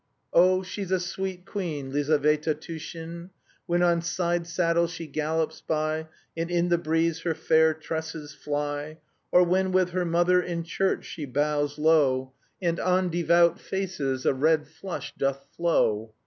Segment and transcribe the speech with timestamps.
[0.33, 3.29] "Oh, she's a sweet queen, Lizaveta Tushin!
[3.67, 8.97] When on side saddle she gallops by, And in the breeze her fair tresses fly!
[9.31, 14.33] Or when with her mother in church she bows low And on devout faces a
[14.33, 16.15] red flush doth flow!